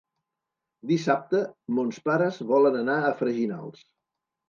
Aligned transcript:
Dissabte 0.91 1.43
mons 1.81 2.01
pares 2.09 2.43
volen 2.55 2.83
anar 2.83 2.99
a 3.13 3.17
Freginals. 3.25 3.89